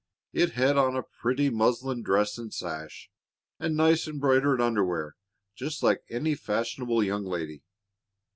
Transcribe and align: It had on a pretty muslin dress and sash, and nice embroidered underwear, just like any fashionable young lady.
It 0.33 0.53
had 0.53 0.77
on 0.77 0.95
a 0.95 1.03
pretty 1.03 1.51
muslin 1.51 2.01
dress 2.01 2.35
and 2.39 2.51
sash, 2.51 3.11
and 3.59 3.77
nice 3.77 4.07
embroidered 4.07 4.59
underwear, 4.59 5.15
just 5.53 5.83
like 5.83 6.01
any 6.09 6.33
fashionable 6.33 7.03
young 7.03 7.23
lady. 7.23 7.61